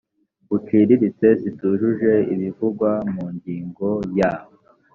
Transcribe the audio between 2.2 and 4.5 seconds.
ibivugwa mu ngingo ya